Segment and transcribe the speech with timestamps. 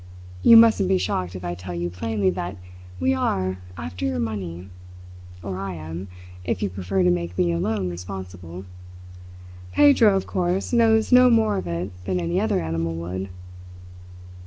[0.41, 2.57] You mustn't be shocked if I tell you plainly that
[2.99, 4.67] we are after your money
[5.43, 6.07] or I am,
[6.43, 8.65] if you prefer to make me alone responsible.
[9.73, 13.29] Pedro, of course, knows no more of it than any other animal would.